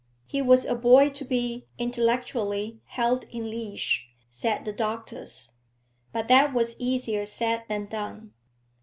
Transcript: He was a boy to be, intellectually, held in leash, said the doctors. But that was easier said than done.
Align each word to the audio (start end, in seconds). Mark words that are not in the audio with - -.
He 0.25 0.41
was 0.41 0.65
a 0.65 0.73
boy 0.73 1.09
to 1.09 1.23
be, 1.23 1.67
intellectually, 1.77 2.81
held 2.85 3.25
in 3.25 3.51
leash, 3.51 4.07
said 4.31 4.65
the 4.65 4.73
doctors. 4.73 5.51
But 6.11 6.27
that 6.27 6.55
was 6.55 6.75
easier 6.79 7.23
said 7.23 7.65
than 7.67 7.85
done. 7.85 8.33